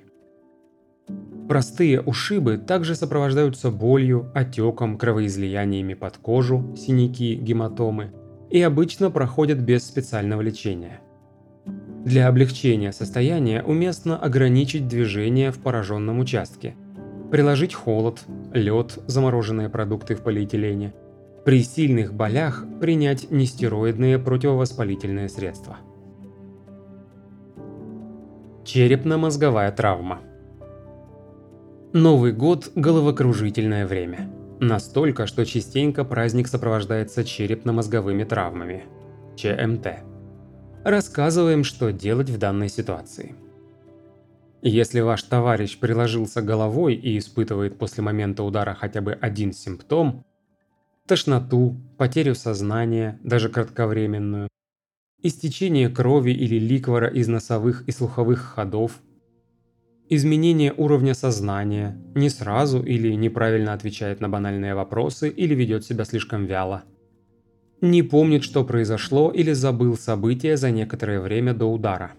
Простые 1.49 2.03
ушибы 2.03 2.59
также 2.59 2.95
сопровождаются 2.95 3.71
болью, 3.71 4.31
отеком, 4.35 4.99
кровоизлияниями 4.99 5.95
под 5.95 6.19
кожу, 6.19 6.75
синяки, 6.77 7.35
гематомы 7.35 8.13
и 8.51 8.61
обычно 8.61 9.11
проходят 9.11 9.59
без 9.59 9.87
специального 9.87 10.43
лечения. 10.43 11.01
Для 12.09 12.27
облегчения 12.27 12.91
состояния 12.91 13.63
уместно 13.63 14.17
ограничить 14.17 14.89
движение 14.89 15.53
в 15.53 15.59
пораженном 15.59 16.21
участке, 16.21 16.75
приложить 17.31 17.75
холод, 17.75 18.23
лед, 18.55 18.99
замороженные 19.07 19.69
продукты 19.69 20.15
в 20.15 20.23
полиэтилене, 20.23 20.95
при 21.45 21.63
сильных 21.63 22.15
болях 22.15 22.65
принять 22.81 23.31
нестероидные 23.31 24.19
противовоспалительные 24.19 25.29
средства. 25.29 25.77
Черепно-мозговая 28.65 29.71
травма– 29.71 30.21
Новый 31.93 32.33
год– 32.33 32.73
головокружительное 32.75 33.87
время. 33.87 34.31
Настолько, 34.61 35.27
что 35.27 35.45
частенько 35.45 36.05
праздник 36.05 36.49
сопровождается 36.49 37.23
черепно-мозговыми 37.23 38.25
травмами– 38.25 38.85
ЧМТ. 39.37 40.18
Рассказываем, 40.89 41.65
что 41.65 41.93
делать 41.93 42.31
в 42.31 42.39
данной 42.39 42.71
ситуации. 42.71 43.35
Если 44.63 45.01
ваш 45.01 45.23
товарищ 45.23 45.79
приложился 45.79 46.41
головой 46.41 46.95
и 46.95 47.19
испытывает 47.19 47.77
после 47.77 48.03
момента 48.03 48.43
удара 48.43 48.73
хотя 48.73 49.03
бы 49.03 49.13
один 49.13 49.53
симптом– 49.53 50.25
тошноту, 51.07 51.77
потерю 51.99 52.35
сознания, 52.35 53.21
даже 53.23 53.51
кратковременную, 53.51 54.49
истечение 55.23 55.91
крови 55.91 56.31
или 56.31 56.59
ликвора 56.59 57.09
из 57.09 57.29
носовых 57.29 57.87
и 57.87 57.93
слуховых 57.93 58.41
ходов– 58.41 59.03
изменение 60.09 60.73
уровня 60.73 61.13
сознания, 61.13 62.03
не 62.15 62.31
сразу 62.31 62.83
или 62.83 63.13
неправильно 63.13 63.75
отвечает 63.75 64.21
на 64.21 64.31
банальные 64.31 64.75
вопросы 64.75 65.29
или 65.29 65.55
ведет 65.55 65.85
себя 65.85 66.07
слишком 66.07 66.47
вяло. 66.47 66.85
Не 67.81 68.03
помнит, 68.03 68.43
что 68.43 68.65
произошло 68.65 69.31
или 69.31 69.53
забыл 69.53 69.97
события 69.97 70.57
за 70.57 70.73
некоторое 70.73 71.21
время 71.21 71.55
до 71.55 71.67
удара. 71.67 72.13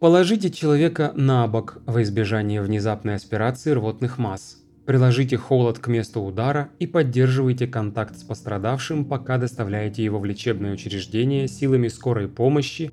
Положите 0.00 0.50
человека 0.50 1.12
на 1.14 1.46
бок 1.46 1.78
во 1.86 2.02
избежание 2.02 2.60
внезапной 2.60 3.14
аспирации 3.14 3.70
рвотных 3.70 4.18
масс. 4.18 4.58
Приложите 4.86 5.36
холод 5.36 5.78
к 5.78 5.86
месту 5.86 6.20
удара 6.20 6.70
и 6.80 6.86
поддерживайте 6.86 7.66
контакт 7.66 8.18
с 8.18 8.24
пострадавшим, 8.24 9.04
пока 9.04 9.38
доставляете 9.38 10.04
его 10.04 10.18
в 10.18 10.24
лечебное 10.24 10.74
учреждение 10.74 11.48
силами 11.48 11.88
скорой 11.88 12.28
помощи 12.28 12.92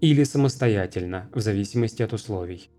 или 0.00 0.24
самостоятельно, 0.24 1.28
в 1.34 1.40
зависимости 1.40 2.02
от 2.02 2.12
условий. 2.12 2.70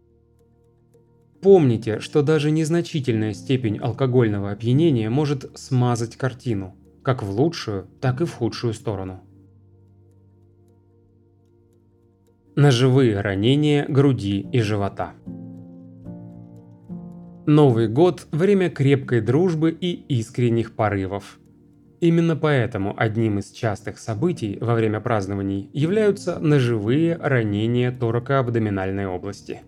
Помните, 1.42 2.00
что 2.00 2.22
даже 2.24 2.50
незначительная 2.50 3.34
степень 3.34 3.78
алкогольного 3.78 4.52
опьянения 4.52 5.10
может 5.10 5.50
смазать 5.58 6.16
картину, 6.16 6.76
как 7.04 7.24
в 7.24 7.30
лучшую, 7.30 7.88
так 8.00 8.22
и 8.22 8.26
в 8.26 8.34
худшую 8.34 8.74
сторону. 8.74 9.22
Ножевые 12.56 13.22
ранения 13.22 13.86
груди 13.88 14.42
и 14.52 14.60
живота. 14.60 15.14
Новый 17.48 17.88
год– 17.88 18.28
время 18.32 18.70
крепкой 18.70 19.22
дружбы 19.22 19.72
и 19.72 19.94
искренних 20.20 20.76
порывов. 20.76 21.40
Именно 22.02 22.36
поэтому 22.36 22.94
одним 22.98 23.40
из 23.40 23.52
частых 23.52 24.00
событий 24.00 24.58
во 24.60 24.76
время 24.76 25.00
празднований 25.00 25.70
являются 25.74 26.40
ножевые 26.40 27.16
ранения 27.16 27.92
тороко-абдоминальной 27.92 29.08
области. 29.08 29.62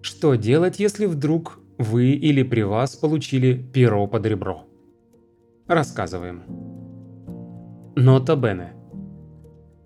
Что 0.00 0.34
делать, 0.34 0.78
если 0.78 1.06
вдруг 1.06 1.60
вы 1.78 2.10
или 2.12 2.42
при 2.42 2.62
вас 2.62 2.96
получили 2.96 3.54
перо 3.54 4.06
под 4.06 4.26
ребро? 4.26 4.64
Рассказываем. 5.66 6.42
Нота 7.96 8.36
Бене. 8.36 8.72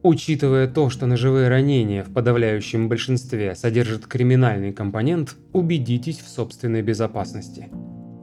Учитывая 0.02 0.68
то, 0.68 0.90
что 0.90 1.06
ножевые 1.06 1.48
ранения 1.48 2.04
в 2.04 2.12
подавляющем 2.12 2.88
большинстве 2.88 3.54
содержат 3.54 4.06
криминальный 4.06 4.72
компонент, 4.72 5.36
убедитесь 5.52 6.18
в 6.18 6.28
собственной 6.28 6.82
безопасности– 6.82 7.68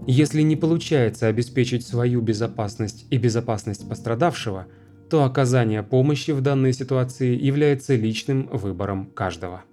если 0.08 0.44
не 0.44 0.56
получается 0.56 1.28
обеспечить 1.28 1.86
свою 1.86 2.22
безопасность 2.22 3.08
и 3.10 3.18
безопасность 3.18 3.90
пострадавшего, 3.90 4.68
то 5.10 5.24
оказание 5.24 5.82
помощи 5.82 6.30
в 6.30 6.42
данной 6.42 6.74
ситуации 6.74 7.36
является 7.36 7.96
личным 7.96 8.48
выбором 8.52 9.08
каждого. 9.08 9.64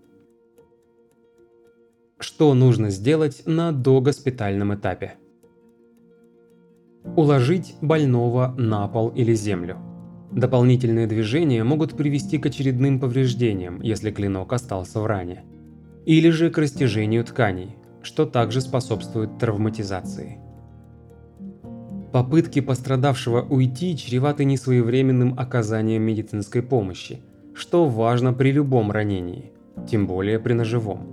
Что 2.18 2.54
нужно 2.54 2.88
сделать 2.88 3.42
на 3.44 3.72
догоспитальном 3.72 4.74
этапе? 4.74 5.14
Уложить 7.04 7.74
больного 7.80 8.54
на 8.56 8.86
пол 8.88 9.08
или 9.10 9.34
землю. 9.34 9.78
Дополнительные 10.30 11.06
движения 11.06 11.62
могут 11.62 11.94
привести 11.94 12.38
к 12.38 12.46
очередным 12.46 12.98
повреждениям, 12.98 13.82
если 13.82 14.10
клинок 14.10 14.52
остался 14.52 15.00
в 15.00 15.06
ране. 15.06 15.44
Или 16.06 16.30
же 16.30 16.50
к 16.50 16.58
растяжению 16.58 17.24
тканей, 17.24 17.76
что 18.02 18.24
также 18.24 18.60
способствует 18.60 19.38
травматизации. 19.38 20.38
Попытки 22.12 22.60
пострадавшего 22.60 23.42
уйти 23.42 23.96
чреваты 23.96 24.44
несвоевременным 24.44 25.38
оказанием 25.38 26.02
медицинской 26.02 26.62
помощи, 26.62 27.22
что 27.54 27.86
важно 27.86 28.32
при 28.32 28.52
любом 28.52 28.90
ранении, 28.90 29.52
тем 29.88 30.06
более 30.06 30.38
при 30.38 30.52
ножевом. 30.52 31.08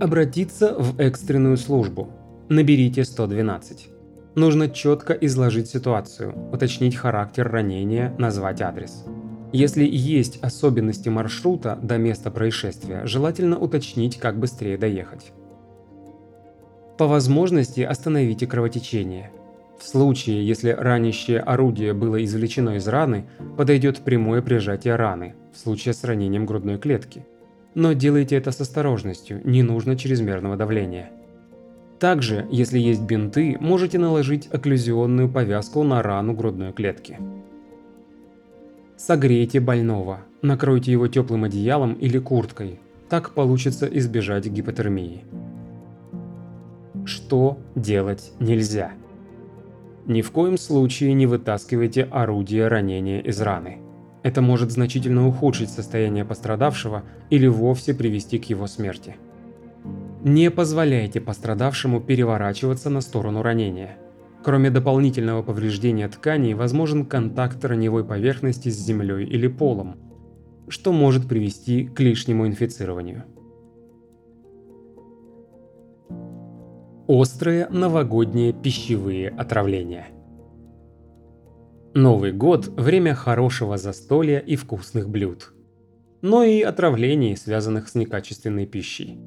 Обратиться 0.00 0.74
в 0.78 1.00
экстренную 1.00 1.56
службу. 1.56 2.08
Наберите 2.50 3.04
112. 3.04 3.90
Нужно 4.34 4.70
четко 4.70 5.12
изложить 5.12 5.68
ситуацию, 5.68 6.34
уточнить 6.50 6.96
характер 6.96 7.46
ранения, 7.46 8.14
назвать 8.16 8.62
адрес. 8.62 9.04
Если 9.52 9.84
есть 9.84 10.38
особенности 10.42 11.10
маршрута 11.10 11.78
до 11.82 11.98
места 11.98 12.30
происшествия, 12.30 13.04
желательно 13.04 13.58
уточнить, 13.58 14.16
как 14.16 14.38
быстрее 14.38 14.78
доехать. 14.78 15.32
По 16.96 17.06
возможности 17.06 17.82
остановите 17.82 18.46
кровотечение. 18.46 19.30
В 19.78 19.86
случае, 19.86 20.48
если 20.48 20.70
ранящее 20.70 21.40
орудие 21.40 21.92
было 21.92 22.24
извлечено 22.24 22.76
из 22.76 22.88
раны, 22.88 23.26
подойдет 23.58 23.98
прямое 23.98 24.40
прижатие 24.40 24.96
раны, 24.96 25.34
в 25.52 25.58
случае 25.58 25.92
с 25.92 26.02
ранением 26.02 26.46
грудной 26.46 26.78
клетки. 26.78 27.26
Но 27.74 27.92
делайте 27.92 28.36
это 28.36 28.52
с 28.52 28.60
осторожностью, 28.62 29.42
не 29.44 29.62
нужно 29.62 29.98
чрезмерного 29.98 30.56
давления. 30.56 31.10
Также, 31.98 32.46
если 32.50 32.78
есть 32.78 33.02
бинты, 33.02 33.56
можете 33.60 33.98
наложить 33.98 34.48
окклюзионную 34.52 35.28
повязку 35.28 35.82
на 35.82 36.02
рану 36.02 36.32
грудной 36.32 36.72
клетки. 36.72 37.18
Согрейте 38.96 39.60
больного, 39.60 40.20
накройте 40.42 40.92
его 40.92 41.08
теплым 41.08 41.44
одеялом 41.44 41.94
или 41.94 42.18
курткой, 42.18 42.80
так 43.08 43.34
получится 43.34 43.86
избежать 43.86 44.46
гипотермии. 44.46 45.24
Что 47.04 47.58
делать 47.74 48.32
нельзя? 48.38 48.92
Ни 50.06 50.22
в 50.22 50.30
коем 50.30 50.56
случае 50.56 51.14
не 51.14 51.26
вытаскивайте 51.26 52.04
орудие 52.04 52.68
ранения 52.68 53.20
из 53.20 53.40
раны. 53.40 53.78
Это 54.22 54.40
может 54.40 54.70
значительно 54.70 55.26
ухудшить 55.26 55.70
состояние 55.70 56.24
пострадавшего 56.24 57.02
или 57.30 57.46
вовсе 57.46 57.94
привести 57.94 58.38
к 58.38 58.44
его 58.44 58.66
смерти. 58.66 59.16
Не 60.22 60.50
позволяйте 60.50 61.20
пострадавшему 61.20 62.00
переворачиваться 62.00 62.90
на 62.90 63.00
сторону 63.00 63.42
ранения– 63.42 63.98
Кроме 64.42 64.70
дополнительного 64.70 65.42
повреждения 65.42 66.08
тканей, 66.08 66.54
возможен 66.54 67.04
контакт 67.04 67.64
раневой 67.64 68.04
поверхности 68.04 68.68
с 68.68 68.78
землей 68.78 69.26
или 69.26 69.48
полом, 69.48 69.96
что 70.68 70.92
может 70.92 71.28
привести 71.28 71.84
к 71.84 72.00
лишнему 72.00 72.46
инфицированию. 72.46 73.24
Острые 77.08 77.68
новогодние 77.68 78.52
пищевые 78.52 79.30
отравления. 79.30 80.06
Новый 81.94 82.32
год– 82.32 82.68
время 82.76 83.14
хорошего 83.14 83.76
застолья 83.76 84.38
и 84.38 84.56
вкусных 84.56 85.08
блюд, 85.08 85.52
но 86.20 86.44
и 86.44 86.60
отравлений, 86.60 87.36
связанных 87.36 87.88
с 87.88 87.94
некачественной 87.94 88.66
пищей. 88.66 89.18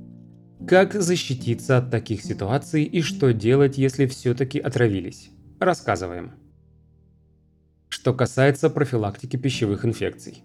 Как 0.68 0.94
защититься 0.94 1.78
от 1.78 1.92
таких 1.92 2.22
ситуаций 2.24 2.84
и 2.84 3.02
что 3.02 3.34
делать, 3.34 3.78
если 3.78 4.06
все-таки 4.06 4.60
отравились? 4.60 5.32
Рассказываем. 5.60 6.32
Что 7.90 8.14
касается 8.14 8.70
профилактики 8.70 9.38
пищевых 9.38 9.86
инфекций. 9.86 10.44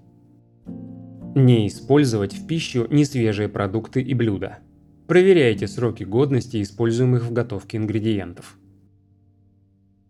Не 1.35 1.69
использовать 1.69 2.33
в 2.35 2.47
пищу 2.47 2.87
несвежие 2.91 3.49
продукты 3.49 4.01
и 4.01 4.15
блюда. 4.15 4.59
Проверяйте 5.07 5.69
сроки 5.69 6.03
годности 6.03 6.61
используемых 6.61 7.25
в 7.25 7.33
готовке 7.33 7.77
ингредиентов. 7.77 8.57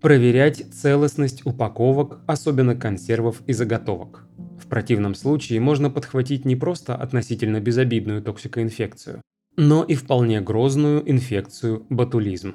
Проверять 0.01 0.64
целостность 0.73 1.45
упаковок, 1.45 2.21
особенно 2.27 2.75
консервов 2.75 3.42
и 3.47 3.53
заготовок. 3.53 4.27
В 4.59 4.66
противном 4.69 5.14
случае 5.14 5.61
можно 5.61 5.90
подхватить 5.90 6.45
не 6.45 6.57
просто 6.57 6.95
относительно 6.95 7.61
безобидную 7.61 8.23
токсикоинфекцию, 8.23 9.21
но 9.57 9.83
и 9.83 9.95
вполне 9.95 10.40
грозную 10.40 11.09
инфекцию 11.11 11.87
ботулизм. 11.88 12.55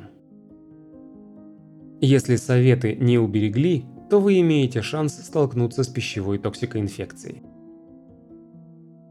Если 2.00 2.36
советы 2.36 2.96
не 3.00 3.18
уберегли, 3.18 3.86
то 4.10 4.20
вы 4.20 4.40
имеете 4.42 4.82
шанс 4.82 5.14
столкнуться 5.14 5.84
с 5.84 5.88
пищевой 5.88 6.38
токсикоинфекцией. 6.38 7.44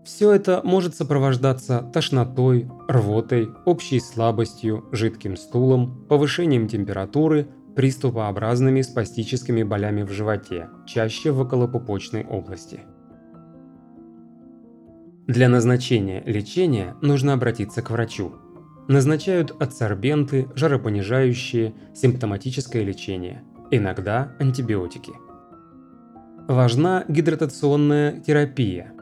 Все 0.04 0.32
это 0.32 0.60
может 0.64 0.96
сопровождаться 0.96 1.88
тошнотой, 1.92 2.68
рвотой, 2.88 3.50
общей 3.64 4.00
слабостью, 4.00 4.86
жидким 4.92 5.36
стулом, 5.36 6.06
повышением 6.08 6.68
температуры, 6.68 7.48
приступообразными 7.76 8.82
спастическими 8.82 9.62
болями 9.62 10.02
в 10.02 10.10
животе, 10.10 10.68
чаще 10.86 11.30
в 11.30 11.40
околопупочной 11.40 12.24
области. 12.24 12.80
Для 15.30 15.48
назначения 15.48 16.24
лечения 16.26 16.96
нужно 17.02 17.34
обратиться 17.34 17.82
к 17.82 17.90
врачу. 17.92 18.32
Назначают 18.88 19.52
адсорбенты, 19.62 20.48
жаропонижающие, 20.56 21.72
симптоматическое 21.94 22.82
лечение, 22.82 23.44
иногда 23.70 24.32
антибиотики. 24.40 25.12
Важна 26.48 27.04
гидратационная 27.06 28.18
терапия. 28.18 28.92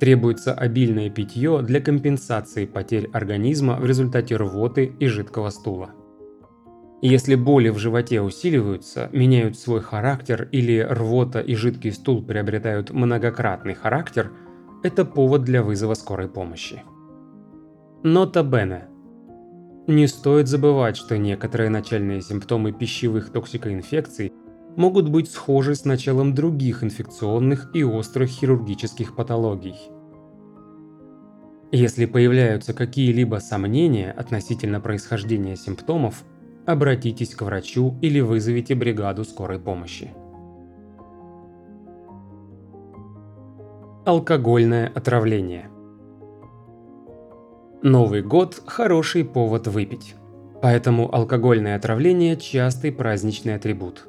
Требуется 0.00 0.52
обильное 0.52 1.10
питье 1.10 1.62
для 1.62 1.80
компенсации 1.80 2.66
потерь 2.66 3.08
организма 3.12 3.76
в 3.76 3.86
результате 3.86 4.34
рвоты 4.34 4.92
и 4.98 5.06
жидкого 5.06 5.50
стула. 5.50 5.90
Если 7.02 7.36
боли 7.36 7.68
в 7.68 7.78
животе 7.78 8.20
усиливаются, 8.20 9.10
меняют 9.12 9.56
свой 9.56 9.80
характер 9.80 10.48
или 10.50 10.80
рвота 10.80 11.38
и 11.38 11.54
жидкий 11.54 11.92
стул 11.92 12.24
приобретают 12.24 12.90
многократный 12.90 13.74
характер, 13.74 14.32
это 14.82 15.04
повод 15.04 15.42
для 15.42 15.62
вызова 15.62 15.94
скорой 15.94 16.28
помощи. 16.28 16.82
Нота 18.02 18.42
Бене. 18.42 18.88
Не 19.86 20.06
стоит 20.06 20.48
забывать, 20.48 20.96
что 20.96 21.18
некоторые 21.18 21.70
начальные 21.70 22.20
симптомы 22.20 22.72
пищевых 22.72 23.30
токсикоинфекций 23.30 24.32
могут 24.76 25.08
быть 25.08 25.30
схожи 25.30 25.74
с 25.74 25.84
началом 25.84 26.34
других 26.34 26.84
инфекционных 26.84 27.74
и 27.74 27.82
острых 27.82 28.30
хирургических 28.30 29.16
патологий. 29.16 29.76
Если 31.72 32.06
появляются 32.06 32.72
какие-либо 32.72 33.36
сомнения 33.36 34.12
относительно 34.12 34.80
происхождения 34.80 35.56
симптомов, 35.56 36.24
обратитесь 36.66 37.34
к 37.34 37.42
врачу 37.42 37.98
или 38.00 38.20
вызовите 38.20 38.74
бригаду 38.74 39.24
скорой 39.24 39.58
помощи. 39.58 40.12
Алкогольное 44.08 44.90
отравление 44.94 45.68
Новый 47.82 48.22
год– 48.22 48.62
хороший 48.66 49.22
повод 49.22 49.66
выпить. 49.66 50.14
Поэтому 50.62 51.14
алкогольное 51.14 51.76
отравление– 51.76 52.34
частый 52.38 52.90
праздничный 52.90 53.54
атрибут. 53.54 54.08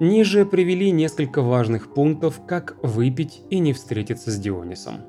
Ниже 0.00 0.46
привели 0.46 0.90
несколько 0.90 1.42
важных 1.42 1.92
пунктов, 1.92 2.40
как 2.48 2.78
выпить 2.82 3.42
и 3.50 3.58
не 3.58 3.74
встретиться 3.74 4.30
с 4.30 4.38
Дионисом. 4.38 5.02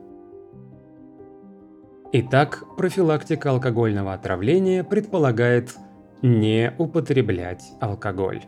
Итак, 2.12 2.66
профилактика 2.76 3.52
алкогольного 3.52 4.12
отравления 4.12 4.84
предполагает– 4.84 5.74
не 6.22 6.74
употреблять 6.78 7.64
алкоголь. 7.80 8.42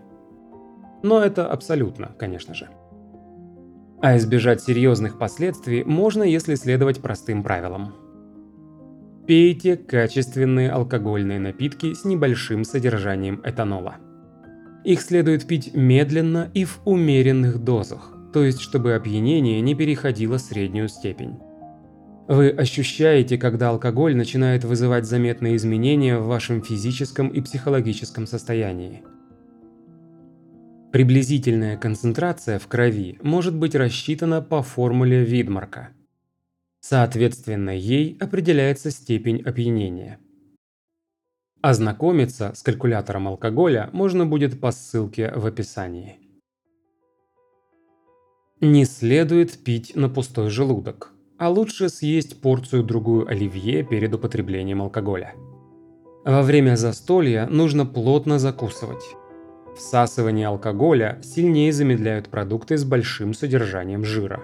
Но 1.03 1.23
это 1.23 1.49
абсолютно, 1.49 2.11
конечно 2.17 2.53
же. 2.53 2.67
А 4.01 4.15
избежать 4.15 4.62
серьезных 4.62 5.17
последствий 5.17 5.83
можно, 5.83 6.23
если 6.23 6.55
следовать 6.55 7.01
простым 7.01 7.43
правилам. 7.43 7.93
Пейте 9.27 9.75
качественные 9.77 10.71
алкогольные 10.71 11.39
напитки 11.39 11.93
с 11.93 12.05
небольшим 12.05 12.63
содержанием 12.63 13.41
этанола. 13.43 13.97
Их 14.85 15.01
следует 15.01 15.45
пить 15.45 15.75
медленно 15.75 16.49
и 16.53 16.63
в 16.63 16.79
умеренных 16.85 17.59
дозах, 17.59 18.13
то 18.33 18.43
есть 18.43 18.62
чтобы 18.62 18.95
опьянение 18.95 19.59
не 19.59 19.75
переходило 19.75 20.38
среднюю 20.38 20.88
степень. 20.88 21.38
Вы 22.29 22.49
ощущаете, 22.51 23.38
когда 23.38 23.69
алкоголь 23.69 24.15
начинает 24.15 24.63
вызывать 24.63 25.05
заметные 25.05 25.57
изменения 25.57 26.17
в 26.17 26.27
вашем 26.27 26.62
физическом 26.62 27.27
и 27.27 27.41
психологическом 27.41 28.27
состоянии. 28.27 29.03
Приблизительная 30.91 31.78
концентрация 31.78 32.60
в 32.60 32.67
крови 32.67 33.19
может 33.21 33.56
быть 33.56 33.75
рассчитана 33.75 34.41
по 34.41 34.63
формуле 34.63 35.23
Видмарка. 35.23 35.89
Соответственно, 36.80 37.71
ей 37.71 38.17
определяется 38.19 38.91
степень 38.91 39.41
опьянения. 39.41 40.19
Ознакомиться 41.62 42.54
с 42.56 42.63
калькулятором 42.63 43.28
алкоголя 43.28 43.89
можно 43.93 44.25
будет 44.25 44.60
по 44.60 44.71
ссылке 44.71 45.32
в 45.36 45.45
описании. 45.45 46.19
Не 48.62 48.86
следует 48.86 49.63
пить 49.63 49.95
на 49.95 50.10
пустой 50.10 50.49
желудок 50.49 51.13
а 51.39 51.49
лучше 51.49 51.88
съесть 51.88 52.41
порцию-другую 52.41 53.28
оливье 53.28 53.82
перед 53.84 54.13
употреблением 54.13 54.82
алкоголя. 54.82 55.34
Во 56.25 56.43
время 56.43 56.75
застолья 56.75 57.47
нужно 57.47 57.86
плотно 57.86 58.39
закусывать. 58.39 59.15
Всасывание 59.77 60.47
алкоголя 60.47 61.19
сильнее 61.23 61.71
замедляют 61.71 62.29
продукты 62.29 62.77
с 62.77 62.84
большим 62.84 63.34
содержанием 63.34 64.03
жира. 64.03 64.41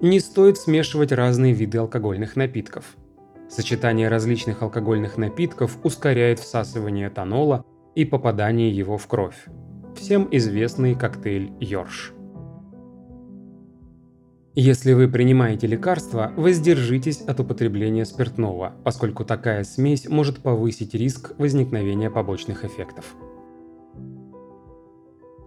Не 0.00 0.20
стоит 0.20 0.58
смешивать 0.58 1.12
разные 1.12 1.52
виды 1.52 1.78
алкогольных 1.78 2.36
напитков. 2.36 2.96
Сочетание 3.48 4.08
различных 4.08 4.62
алкогольных 4.62 5.16
напитков 5.16 5.78
ускоряет 5.82 6.38
всасывание 6.38 7.08
этанола 7.08 7.64
и 7.94 8.04
попадание 8.04 8.70
его 8.70 8.96
в 8.96 9.06
кровь. 9.06 9.46
Всем 9.96 10.28
известный 10.30 10.94
коктейль 10.94 11.52
Йорш. 11.58 12.12
Если 14.54 14.92
вы 14.92 15.08
принимаете 15.08 15.66
лекарства, 15.66 16.32
воздержитесь 16.36 17.20
от 17.20 17.40
употребления 17.40 18.04
спиртного, 18.04 18.74
поскольку 18.84 19.24
такая 19.24 19.62
смесь 19.64 20.08
может 20.08 20.38
повысить 20.38 20.94
риск 20.94 21.32
возникновения 21.38 22.10
побочных 22.10 22.64
эффектов. 22.64 23.14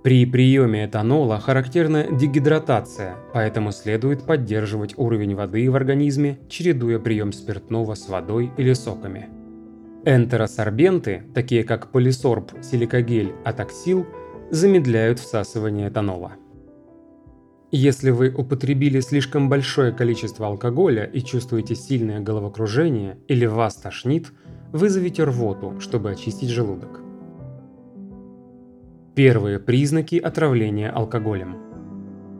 При 0.03 0.25
приеме 0.25 0.85
этанола 0.87 1.39
характерна 1.39 2.07
дегидратация, 2.11 3.17
поэтому 3.33 3.71
следует 3.71 4.23
поддерживать 4.23 4.97
уровень 4.97 5.35
воды 5.35 5.69
в 5.69 5.75
организме, 5.75 6.39
чередуя 6.49 6.97
прием 6.97 7.31
спиртного 7.31 7.93
с 7.93 8.09
водой 8.09 8.51
или 8.57 8.73
соками. 8.73 9.29
Энтеросорбенты, 10.03 11.23
такие 11.35 11.63
как 11.63 11.91
полисорб, 11.91 12.51
силикогель, 12.63 13.33
атоксил, 13.45 14.07
замедляют 14.49 15.19
всасывание 15.19 15.89
этанола. 15.89 16.31
Если 17.69 18.09
вы 18.09 18.33
употребили 18.35 19.01
слишком 19.01 19.49
большое 19.49 19.91
количество 19.91 20.47
алкоголя 20.47 21.05
и 21.05 21.21
чувствуете 21.21 21.75
сильное 21.75 22.19
головокружение 22.19 23.19
или 23.27 23.45
вас 23.45 23.75
тошнит, 23.75 24.31
вызовите 24.71 25.23
рвоту, 25.25 25.79
чтобы 25.79 26.09
очистить 26.09 26.49
желудок. 26.49 27.10
Первые 29.15 29.59
признаки 29.59 30.15
отравления 30.15 30.89
алкоголем. 30.89 31.57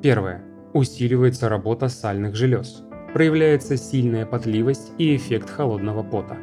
Первое. 0.01 0.41
Усиливается 0.73 1.49
работа 1.49 1.89
сальных 1.89 2.35
желез. 2.35 2.81
Проявляется 3.13 3.75
сильная 3.75 4.25
потливость 4.25 4.93
и 4.97 5.17
эффект 5.17 5.49
холодного 5.49 6.01
пота. 6.01 6.37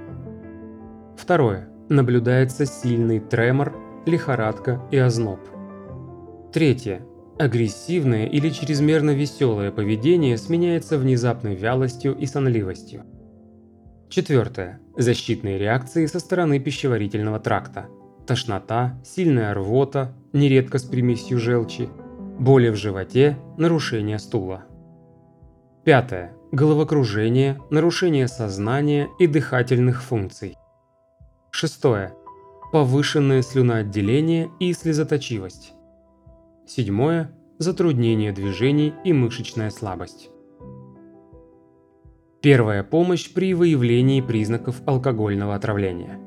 Второе. 1.16 1.70
Наблюдается 1.88 2.66
сильный 2.66 3.20
тремор, 3.20 3.74
лихорадка 4.04 4.82
и 4.90 4.98
озноб. 4.98 5.40
Третье. 6.52 7.06
Агрессивное 7.38 8.26
или 8.26 8.50
чрезмерно 8.50 9.12
веселое 9.12 9.72
поведение 9.72 10.36
сменяется 10.36 10.98
внезапной 10.98 11.54
вялостью 11.54 12.14
и 12.14 12.26
сонливостью. 12.26 13.04
Четвертое. 14.10 14.80
Защитные 14.94 15.56
реакции 15.56 16.04
со 16.04 16.20
стороны 16.20 16.60
пищеварительного 16.60 17.40
тракта. 17.40 17.88
Тошнота, 18.28 19.00
сильная 19.02 19.54
рвота, 19.54 20.12
нередко 20.34 20.76
с 20.76 20.82
примесью 20.82 21.38
желчи, 21.38 21.88
боли 22.38 22.68
в 22.68 22.74
животе, 22.74 23.38
нарушение 23.56 24.18
стула. 24.18 24.64
Пятое. 25.82 26.34
Головокружение, 26.52 27.58
нарушение 27.70 28.28
сознания 28.28 29.08
и 29.18 29.26
дыхательных 29.26 30.02
функций. 30.02 30.58
Шестое. 31.50 32.12
Повышенное 32.70 33.40
слюноотделение 33.40 34.50
и 34.60 34.74
слезоточивость. 34.74 35.72
Седьмое– 36.66 37.32
затруднение 37.58 38.32
движений 38.32 38.92
и 39.04 39.14
мышечная 39.14 39.70
слабость. 39.70 40.28
Первая 42.42 42.84
помощь 42.84 43.32
при 43.32 43.54
выявлении 43.54 44.20
признаков 44.20 44.82
алкогольного 44.84 45.54
отравления. 45.54 46.20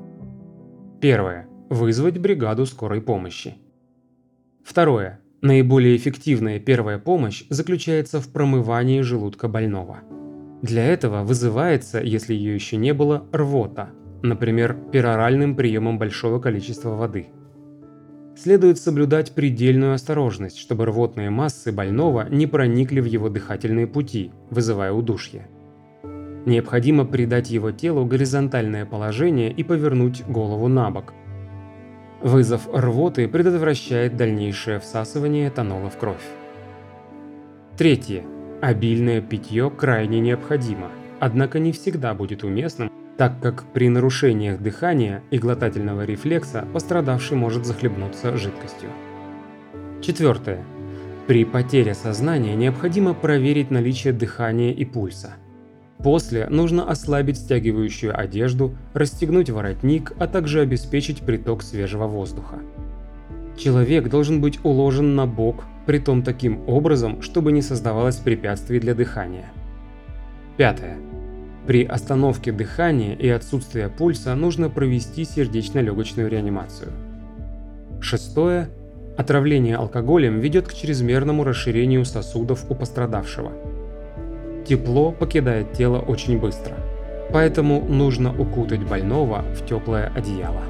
Первое. 1.00 1.48
Вызвать 1.72 2.18
бригаду 2.18 2.66
скорой 2.66 3.00
помощи. 3.00 3.54
Второе. 4.62 5.20
Наиболее 5.40 5.96
эффективная 5.96 6.60
первая 6.60 6.98
помощь 6.98 7.44
заключается 7.48 8.20
в 8.20 8.28
промывании 8.28 9.00
желудка 9.00 9.48
больного. 9.48 10.00
Для 10.60 10.84
этого 10.84 11.22
вызывается, 11.22 12.02
если 12.02 12.34
ее 12.34 12.54
еще 12.54 12.76
не 12.76 12.92
было, 12.92 13.26
рвота, 13.32 13.88
например, 14.22 14.76
пероральным 14.92 15.56
приемом 15.56 15.98
большого 15.98 16.40
количества 16.40 16.90
воды. 16.90 17.28
Следует 18.36 18.76
соблюдать 18.76 19.34
предельную 19.34 19.94
осторожность, 19.94 20.58
чтобы 20.58 20.84
рвотные 20.84 21.30
массы 21.30 21.72
больного 21.72 22.28
не 22.28 22.46
проникли 22.46 23.00
в 23.00 23.06
его 23.06 23.30
дыхательные 23.30 23.86
пути, 23.86 24.30
вызывая 24.50 24.92
удушье. 24.92 25.48
Необходимо 26.44 27.06
придать 27.06 27.50
его 27.50 27.70
телу 27.70 28.04
горизонтальное 28.04 28.84
положение 28.84 29.50
и 29.50 29.64
повернуть 29.64 30.22
голову 30.26 30.68
на 30.68 30.90
бок, 30.90 31.14
Вызов 32.22 32.68
рвоты 32.72 33.26
предотвращает 33.26 34.16
дальнейшее 34.16 34.78
всасывание 34.78 35.48
этанола 35.48 35.90
в 35.90 35.98
кровь. 35.98 36.22
Третье. 37.76 38.22
Обильное 38.60 39.20
питье 39.20 39.72
крайне 39.76 40.20
необходимо, 40.20 40.88
однако 41.18 41.58
не 41.58 41.72
всегда 41.72 42.14
будет 42.14 42.44
уместным, 42.44 42.92
так 43.16 43.40
как 43.42 43.64
при 43.72 43.88
нарушениях 43.88 44.60
дыхания 44.60 45.24
и 45.32 45.38
глотательного 45.38 46.04
рефлекса 46.04 46.64
пострадавший 46.72 47.36
может 47.36 47.66
захлебнуться 47.66 48.36
жидкостью. 48.36 48.90
Четвертое. 50.00 50.62
При 51.26 51.44
потере 51.44 51.94
сознания 51.94 52.54
необходимо 52.54 53.14
проверить 53.14 53.72
наличие 53.72 54.12
дыхания 54.12 54.72
и 54.72 54.84
пульса. 54.84 55.34
После 56.02 56.48
нужно 56.48 56.90
ослабить 56.90 57.38
стягивающую 57.38 58.18
одежду, 58.18 58.74
расстегнуть 58.92 59.50
воротник, 59.50 60.12
а 60.18 60.26
также 60.26 60.60
обеспечить 60.60 61.20
приток 61.20 61.62
свежего 61.62 62.06
воздуха. 62.06 62.58
Человек 63.56 64.08
должен 64.08 64.40
быть 64.40 64.58
уложен 64.64 65.14
на 65.14 65.26
бок, 65.26 65.64
притом 65.86 66.22
таким 66.22 66.68
образом, 66.68 67.22
чтобы 67.22 67.52
не 67.52 67.62
создавалось 67.62 68.16
препятствий 68.16 68.80
для 68.80 68.94
дыхания. 68.94 69.52
Пятое. 70.56 70.96
При 71.66 71.84
остановке 71.84 72.50
дыхания 72.50 73.14
и 73.14 73.28
отсутствии 73.28 73.86
пульса 73.86 74.34
нужно 74.34 74.68
провести 74.68 75.24
сердечно-легочную 75.24 76.28
реанимацию. 76.28 76.90
Шестое. 78.00 78.68
Отравление 79.16 79.76
алкоголем 79.76 80.40
ведет 80.40 80.66
к 80.66 80.74
чрезмерному 80.74 81.44
расширению 81.44 82.04
сосудов 82.04 82.68
у 82.68 82.74
пострадавшего. 82.74 83.52
Тепло 84.66 85.12
покидает 85.12 85.72
тело 85.72 85.98
очень 85.98 86.38
быстро, 86.38 86.76
поэтому 87.32 87.80
нужно 87.80 88.32
укутать 88.32 88.82
больного 88.82 89.42
в 89.54 89.66
теплое 89.66 90.12
одеяло. 90.14 90.62